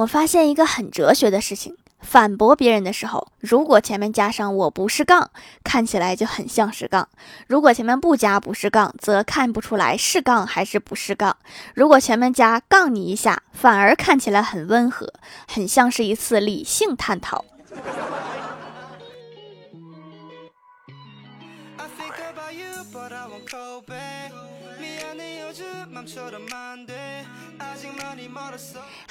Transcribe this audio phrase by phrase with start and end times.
[0.00, 5.30] 我发现一个很哲学的事情：反驳别人的时候，如果前面加上“我不是杠”，
[5.62, 7.04] 看起来就很像是杠；
[7.46, 11.34] 如果前面不加“不是杠”，则看不出来是杠还是不是杠；
[11.74, 15.12] 如果前面加“杠你一下”，反而看起来很温和，
[15.46, 17.44] 很像是一次理性探讨。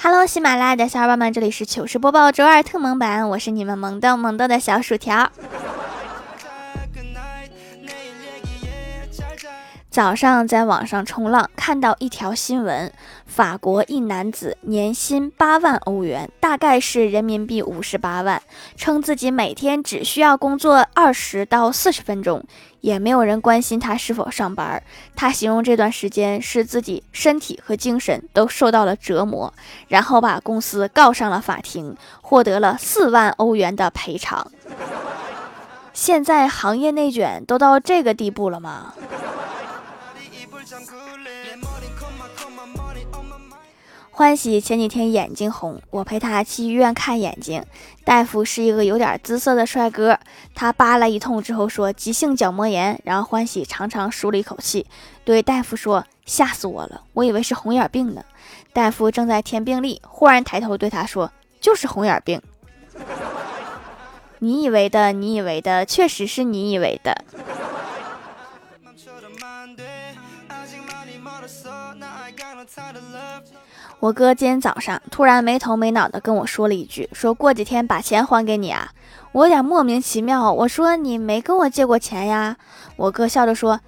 [0.02, 5.30] Hello，喜马拉雅的小伙伴们，这里是糗事播报周二特蒙版，我是你们萌豆萌豆的小薯条。
[9.90, 12.92] 早上在网上冲浪，看到一条新闻：
[13.26, 18.40] 法国一男子年薪八万欧元，大概是人民币五十八万，
[18.76, 22.44] 称自己每天只需要工作二十到四十分钟，
[22.82, 24.80] 也没有人关心他是否上班。
[25.16, 29.52] 他形容这段时间是自己身体和精神都受到了折磨，
[29.88, 34.52] 然后把公司告上了法庭，获得了四万欧元的赔偿。
[35.92, 38.94] 现在行业内卷都到这个地步了吗？
[44.12, 47.64] 欢喜前几天眼睛红，我陪他去医院看眼睛。
[48.04, 50.18] 大夫是一个有点姿色的帅哥，
[50.54, 53.00] 他扒拉一通之后说急性角膜炎。
[53.04, 54.84] 然后欢喜长长舒了一口气，
[55.24, 58.22] 对大夫说：“吓死我了，我以为是红眼病呢。”
[58.74, 62.42] 大夫正在填病历，忽然抬头对他说：“就是红眼病。”
[64.40, 67.24] 你以为的，你以为的，确实是你以为的。
[74.00, 78.92] 我哥今天早上突然没头没脑的跟我说了一句：“说过几天把钱还给你啊。”
[79.32, 82.56] 我有点莫名其妙，我说：“你没跟我借过钱呀？”
[82.96, 83.78] 我哥笑着说：“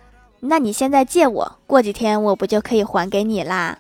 [0.41, 3.79] 那你现在借我，过几天我不就可以还给你啦？”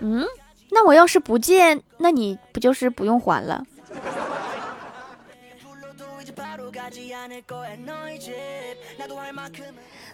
[0.00, 0.24] 嗯，
[0.70, 3.62] 那我要是不借，那你不就是不用还了？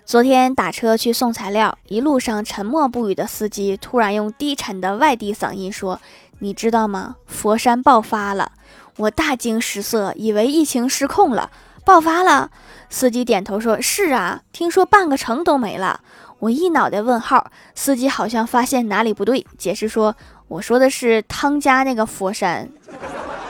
[0.08, 6.00] 昨天打车去送材料，一路上沉默不语的司机突然用低沉的外地嗓音说
[6.40, 7.16] ：“你知道吗？
[7.26, 8.52] 佛山爆发了！”
[8.96, 11.50] 我大惊失色，以为疫情失控了，
[11.84, 12.50] 爆发了。
[12.88, 16.00] 司机点头说：“是啊，听说半个城都没了。”
[16.40, 20.16] 我一脑袋问号，司机好像发现哪里不对，解释说
[20.48, 22.66] ：“我说的是汤家那个佛山，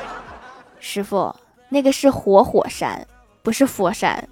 [0.80, 1.36] 师傅，
[1.68, 3.06] 那个是活火山，
[3.44, 4.28] 不是佛山。”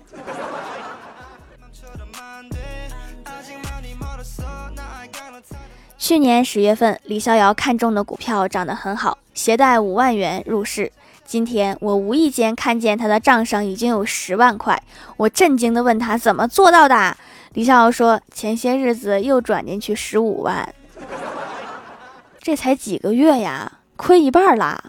[6.06, 10.92] 去年十月份，李逍遥看中的股票涨得很好，携带五万元入市。
[11.24, 14.80] 今天我无意间看见他的账上已经有十万块，
[15.16, 17.16] 我震惊地问他怎么做到的。
[17.54, 20.72] 李逍遥说：“前些日子又转进去十五万，
[22.40, 24.80] 这才几个月呀，亏一半啦。”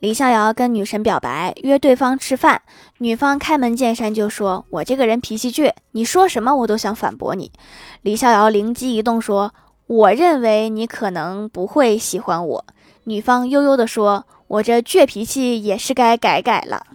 [0.00, 2.62] 李逍遥跟女神表白，约对方吃饭。
[2.98, 7.52] 女方开门见山就说：“我这个人脾气倔，你说什么我都想反驳你。”
[8.00, 9.52] 李逍遥灵机一动说
[9.86, 12.64] ：“我认为你可能不会喜欢我。”
[13.04, 16.86] 女方悠悠地说：“我这倔脾气也是该改改了。”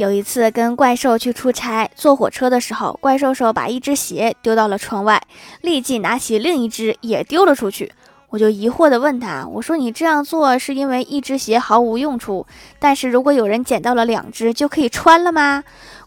[0.00, 5.22] 有一次跟怪兽去出差，坐火车的时候，怪兽兽把一只鞋丢到了窗外，
[5.60, 7.92] 立即拿起另一只也丢了出去。
[8.30, 12.46] 我就疑惑地问他：“我说你这样做是因为一只鞋毫无用处，
[12.78, 15.62] 但是如果有人捡到了两只，就可以穿了吗？”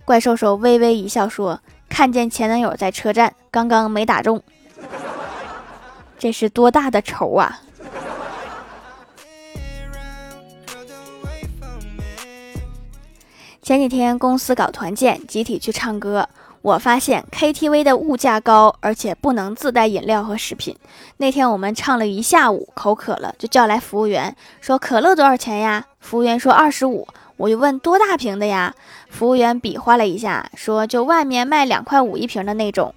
[0.06, 4.42] 怪兽兽微微一笑说：“看见前男友在车站，刚刚没打中，
[6.18, 7.60] 这是多大的仇啊！”
[13.64, 16.28] 前几天公司搞团建，集体去唱歌。
[16.62, 20.76] 我发现 KTV 的物价高，而且不能自带饮料和食品。
[21.16, 25.86] 那天我们唱了一下午，口渴了，就叫来服务员，说可乐多少钱呀？
[26.02, 27.08] 服务员说二十五。
[27.38, 28.76] 我就问多大瓶的呀？
[29.10, 32.94] 服务员比划了一下，说就外面卖两块五一瓶的那种。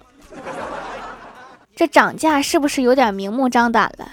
[1.77, 4.09] 这涨价是不是有点明目张胆了？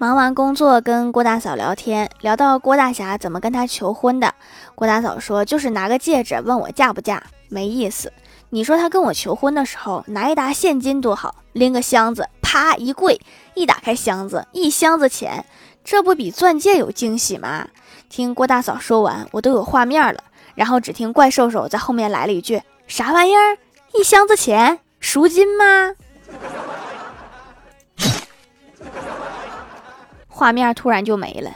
[0.00, 4.34] 忙完工作，跟郭大嫂聊天，聊到郭大侠怎么跟她求婚的。
[4.74, 8.10] 郭大嫂说：“就是拿个戒指问我嫁不嫁，没意思。
[8.48, 13.20] 你说他跟我求婚的时候拿一沓现金多好，拎个箱子，啪一跪，
[13.52, 15.44] 一打开箱子，一箱子钱，
[15.84, 17.68] 这不比钻戒有惊喜吗？”
[18.08, 20.24] 听郭大嫂说完，我都有画面了。
[20.54, 23.58] 然后只听怪兽兽在后面来了一句：“啥玩意儿？
[23.92, 25.92] 一箱子钱，赎金吗？”
[30.40, 31.50] 画面突然就没了。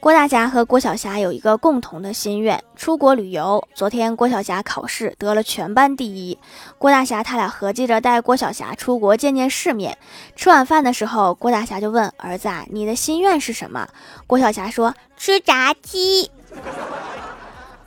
[0.00, 3.68] 郭大侠和郭晓霞有一个共同的心愿，出国旅游。
[3.74, 6.38] 昨天郭晓霞考试得了全班第一，
[6.78, 9.98] 郭大侠他俩合计着带郭晓霞出国见见世面。
[10.34, 13.86] 吃晚饭的时候，郭大侠就问儿子：“啊，你的心愿是什么？”
[14.26, 16.30] 郭晓霞说：“吃炸鸡。”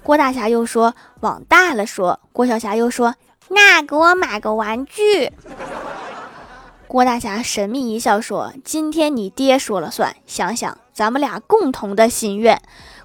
[0.04, 3.16] 郭大侠又说：“往大了说。”郭晓霞又说
[3.50, 5.32] ：“那给我买个玩具。”
[6.88, 12.60] 郭大侠神秘一笑说：“今天你爹说了算，想想。”咱们俩共同的心愿，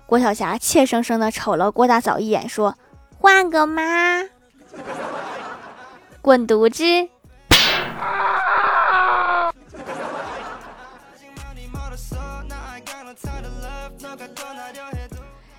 [0.06, 2.74] 郭晓霞怯生生的瞅了郭大嫂一眼，说
[3.20, 4.22] ：“换个妈，
[6.22, 6.82] 滚犊子！”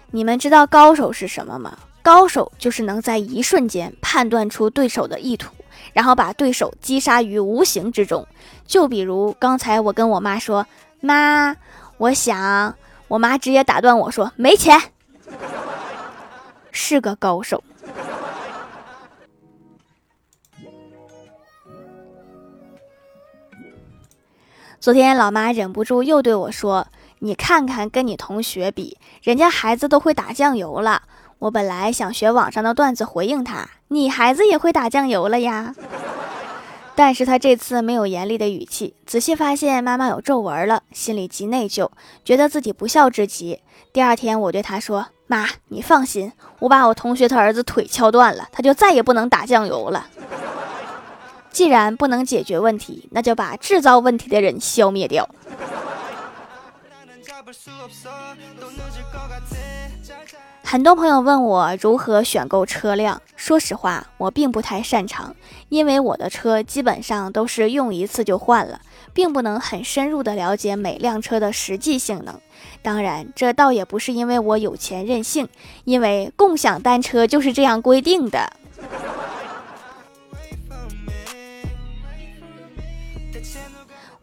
[0.09, 1.77] 你们知道高手是什么吗？
[2.03, 5.53] 高手就是能在一瞬间判断出对手的意图，
[5.93, 8.27] 然后把对手击杀于无形之中。
[8.67, 10.67] 就比如刚才我跟我妈说
[10.99, 11.55] ：“妈。”
[11.97, 12.75] 我想，
[13.07, 14.77] 我妈直接打断我说：“没钱。
[16.71, 17.63] ”是个高手。
[24.81, 26.87] 昨天老妈忍不住又对我说
[27.19, 31.03] ：“你看看，跟你同学比，人家孩子都会打酱油了。”
[31.43, 35.75] 我本来想学网上的段子回应他：“你孩子也会打酱油了呀。”
[36.95, 41.89] 但是他这次没有严厉的语气，仔细发现妈妈有皱纹了，心里极内疚，
[42.23, 43.61] 觉得自己不孝之极。
[43.91, 50.07] 第二天，我对他说：“妈，你放心，我把我同学他儿子腿敲断了，他就再也不能打酱油了。
[51.51, 55.27] 既然不能解决问题，那就把制造问题的人消灭掉。
[60.73, 65.35] ”很多朋友问我如何选购车辆，说实话，我并不太擅长，
[65.69, 68.81] 因为我的车基本上都是用一次就换了，
[69.13, 72.41] 并不能很深入的了解每辆车的实际性能。
[72.81, 75.47] 当然，这倒也不是因为我有钱任性，
[75.83, 78.51] 因为共享单车就是这样规定的。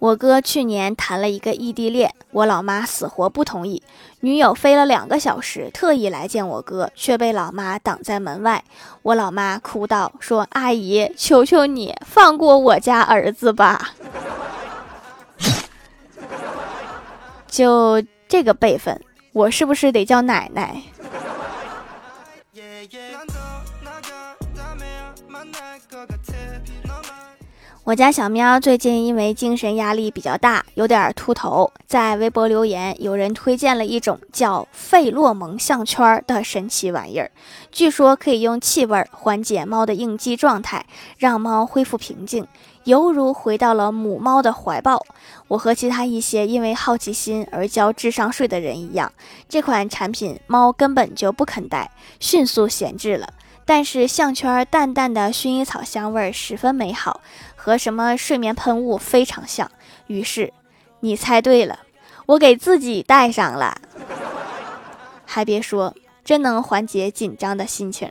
[0.01, 3.83] 我哥去年谈了一个异地恋，我老妈死活不同意。
[4.21, 8.65] 女友飞了两个小时，特意来见我哥，却被老妈挡在门外。
[9.03, 13.91] 我老妈哭道：“说阿姨，求求你放过我家儿子吧！
[17.47, 18.99] 就这个辈分，
[19.35, 20.81] 我是不是得叫奶奶？”
[27.83, 37.31] 我家小喵最近因为精神压力比较大，有点秃头，在微博留言，有人推荐了一种叫费洛蒙项圈的神奇玩意儿，
[37.73, 40.85] 据说可以用气味缓解猫的应激状态，
[41.17, 42.47] 让猫恢复平静，
[42.85, 45.05] 犹如回到了母猫的怀抱。
[45.49, 49.11] 我和其他一些因为好奇心而交智商税的人一样，
[49.49, 51.91] 这款产品猫根本就不肯戴，
[52.21, 53.33] 迅速闲置了。
[53.67, 57.21] 但是项圈淡淡的薰衣草香味十分美好。
[57.63, 59.71] 和什么睡眠喷雾非常像，
[60.07, 60.51] 于是
[61.01, 61.81] 你猜对了，
[62.25, 63.79] 我给自己戴上了，
[65.27, 68.09] 还别说，真能缓解紧张的心情。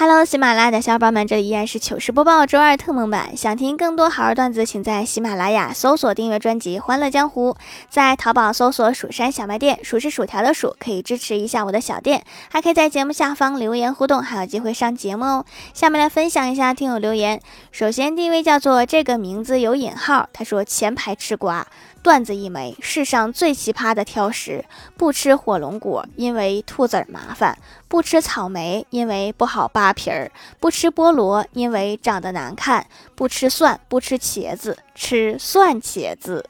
[0.00, 3.36] Hello，喜马拉雅的小伙伴们，这里依然是糗事播报周二特蒙版。
[3.36, 7.50] 想听更多好玩段子，请在喜马拉雅搜索订阅专辑《欢乐江湖》，
[7.90, 15.44] 在淘宝搜索“蜀山小卖店”，数是薯条的数，可以支持一下我的小店，还可以在节目下方留言互动，还有机会上节目哦。
[15.74, 17.40] 下面来分享一下听友留言。
[17.72, 21.66] 首先第一位叫做这个名字有引号，他说前排吃瓜。
[22.02, 24.64] 段子一枚，世上最奇葩的挑食：
[24.96, 27.54] 不吃火龙果，因为兔子儿麻烦；
[27.88, 32.82] 不吃草莓，因为不好扒皮儿；不吃菠萝，因为长得难看；
[33.14, 36.48] 不吃蒜，不吃茄子，吃蒜茄子。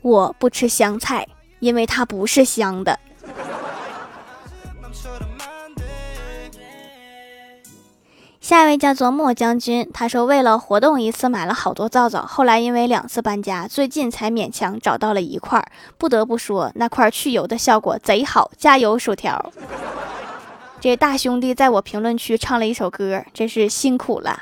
[0.00, 1.26] 我不吃香菜，
[1.58, 2.98] 因为它不是香的。
[8.46, 15.66] 下一位叫做莫将军，他说为了活动一次买了好多皂皂，后来因为两次搬家，最近才勉强找到了一块儿。
[15.98, 19.50] 不得不说，那块去油的效果贼好，加油薯条！
[20.78, 24.40] 这大兄弟在我评论区唱了一首歌，真是辛苦了。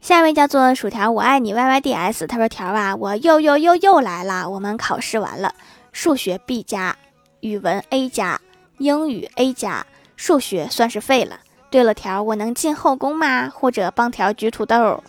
[0.00, 4.48] 下一位叫做薯条，我爱你 Y Y D S，他说条啊，我又又又又来了。
[4.48, 5.52] 我们考试完了，
[5.92, 6.96] 数学 B 加，
[7.40, 8.40] 语文 A 加。
[8.78, 11.40] 英语 A 加，数学算是废了。
[11.70, 13.48] 对了，条，我能进后宫吗？
[13.48, 15.02] 或者帮条举土豆？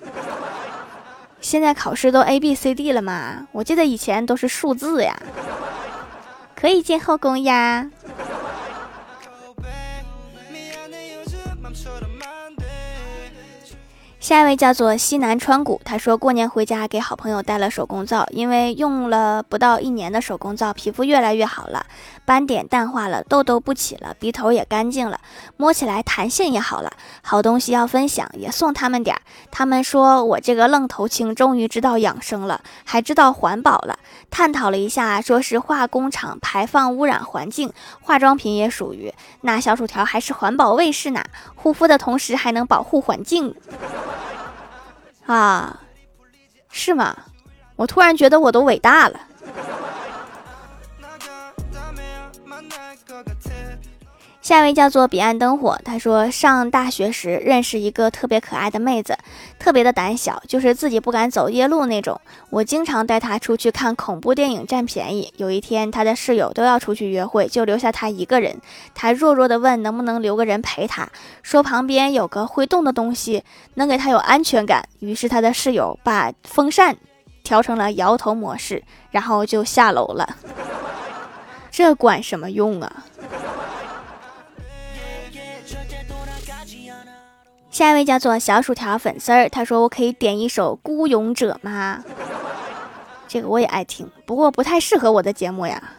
[1.40, 3.48] 现在考试都 A B C D 了吗？
[3.52, 5.16] 我记得以前都是数字呀。
[6.56, 7.90] 可以进后宫呀。
[14.28, 21.86] 下一位叫做西南川谷，他说过年回家给好朋友带了手工皂，因为用了不到一年的手工皂，皮肤越来越好了，
[22.26, 25.18] 斑点淡化了，痘痘不起了，鼻头也干净了，
[25.56, 26.92] 摸起来弹性也好了。
[27.22, 29.22] 好东西要分享，也送他们点儿。
[29.50, 33.98] 他们说我这个愣头青终于知道养生了，还知道环保了。
[34.30, 39.14] 探讨了一下，说是化工厂排放污染环境，化妆品也属于。
[39.40, 41.24] 那小薯条还是环保卫士呢，
[41.56, 43.56] 护肤的同时还能保护环境。
[45.28, 45.80] 啊，
[46.72, 47.16] 是吗？
[47.76, 49.20] 我突然觉得我都伟大了。
[54.48, 59.18] 下一位叫做彼岸灯火，他说上大学时认识一个特别可爱的妹子，
[59.60, 62.18] 特别的胆小，就是自己不敢走夜路那种。
[62.50, 65.34] 我经常带她出去看恐怖电影占便宜。
[65.36, 68.56] 有一天，她的室友都要出去约会，就留下她一个人。
[68.96, 71.10] 她弱弱的问能不能留个人陪她，
[71.44, 74.88] 说旁边有个会动的东西能给她有安全感。
[75.00, 76.96] 于是她的室友把风扇
[77.44, 80.38] 调成了摇头模式，然后就下楼了。
[81.70, 83.04] 这管什么用啊？
[87.78, 92.04] 下一位叫做小薯条粉丝儿，他说：“我可以点一首《孤勇者》吗？”
[93.30, 95.94] 这个我也爱听，不过不太适合我的节目呀。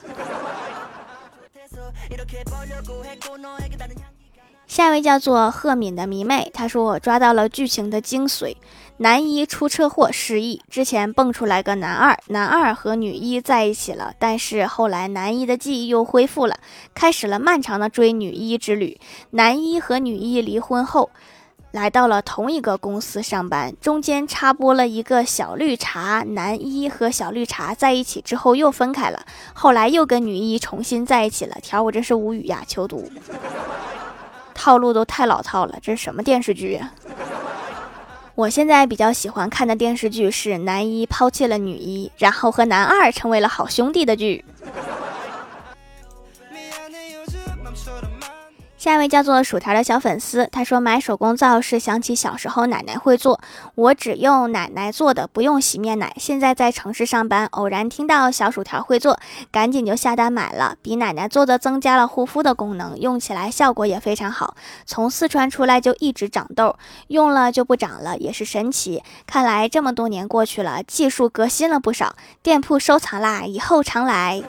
[4.66, 8.56] 下一位叫做赫敏的迷妹，他说：“我抓到了剧情的精髓，
[8.96, 16.58] 男一出车祸失忆，之前蹦出来个男二，男二和女一在一起了，但是后来男一的记忆又恢复了，
[16.92, 18.98] 开始了漫长的追女一之旅。
[19.30, 21.12] 男一和女一离婚后。”
[21.70, 26.24] 来到了同一个公司上班，中间插播了一个小绿茶。
[26.28, 29.22] 男一和小绿茶在一起之后又分开了，
[29.52, 31.54] 后来又跟女一重新在一起了。
[31.62, 33.10] 条我真是无语呀，求读。
[34.54, 36.90] 套路都太老套了，这是什么电视剧呀？
[38.34, 44.44] 我现在比较喜欢看的电视剧是男一抛弃了女一，然后和男二成为了好兄弟的剧。
[48.78, 53.40] 下一位叫做薯条的小粉丝，他说买手工皂是想起小时候奶奶会做，
[53.74, 56.14] 我只用奶奶做的，不用洗面奶。
[56.16, 59.18] 现在在城市上班，偶然听到小薯条会做，
[59.50, 60.76] 赶紧就下单买了。
[60.80, 64.54] 比奶奶做的增加了护肤的功能，用起来效果也非常好。
[64.86, 66.76] 从四川出来就一直长痘，
[67.08, 69.02] 用了就不长了，也是神奇。
[69.26, 72.14] 看来这么多年过去了，技术革新了不少。
[72.44, 74.40] 店铺收藏啦，以后常来。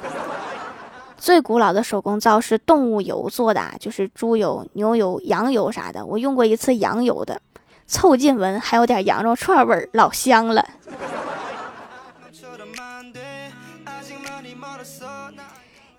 [1.20, 6.06] 最古老的手工皂是动物油做的，就是猪油、牛油、羊油啥的。
[6.06, 7.42] 我用过一次羊油的，
[7.86, 10.66] 凑近闻还有点羊肉串味儿，老香了。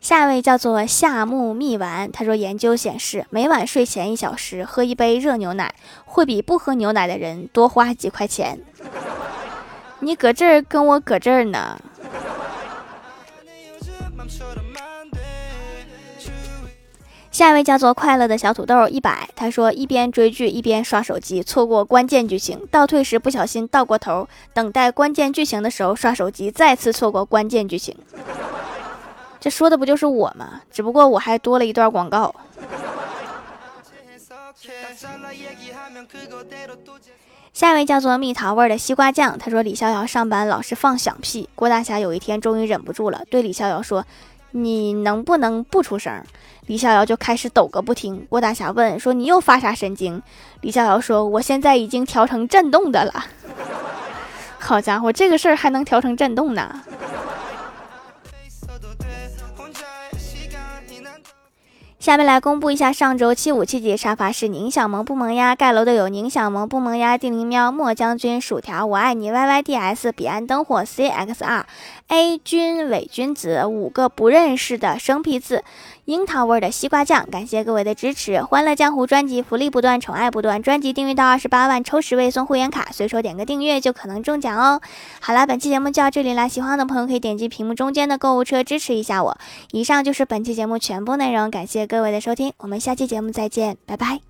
[0.01, 5.75] 下一位叫做夏木蜜丸，他说研究显示，每晚睡前一小时喝一杯热牛奶，
[6.07, 8.59] 会比不喝牛奶的人多花几块钱。
[10.01, 11.79] 你搁这儿跟我搁这儿呢。
[17.41, 27.97] 下一位叫做快乐的小土豆一百，他说一边追剧一边刷手机，错过关键剧情，倒退时不小心倒过头，等待关键剧情的时候刷手机，再次错过关键剧情。
[29.41, 30.61] 这说的不就是我吗？
[30.71, 32.35] 只不过我还多了一段广告。
[37.55, 44.05] 下一位叫做蜜桃味的西瓜酱，他说李逍遥上班老是放响屁，郭大侠有一天终于忍不住了，对李逍遥说。
[44.53, 46.23] 你能不能不出声？
[46.67, 48.27] 李逍遥就开始抖个不停。
[48.29, 50.23] 郭大侠问说：“你又发啥神经？”
[50.63, 53.27] 李逍遥说：“我现在已经调成震动的了。
[54.59, 56.83] ”好家伙，这个事儿还能调成震动呢！
[61.99, 65.55] 下面来公布一下上周七五七级沙发是宁小萌不萌呀？
[65.55, 71.67] 盖楼的有宁小萌不萌呀、地灵喵、莫将军、薯条、我爱你、Y Y D S、彼岸灯火、C X R、
[72.11, 75.63] A 君、伪君子五个不认识的生僻字。
[76.07, 78.43] 樱桃味的西瓜酱，感谢各位的支持！
[78.43, 84.81] 欢乐江湖专辑福利不断，宠爱不断，专辑订阅到二十八万抽十位送会员卡，随手点个订阅就可能中奖哦！
[85.21, 89.39] 好了，本期节目就到这里啦，喜欢的朋友可以点击屏幕中间的购物车支持一下我。
[89.71, 94.30] 以上就是本期节目全部内容，感谢各位的收听，我们下期节目再见，拜拜。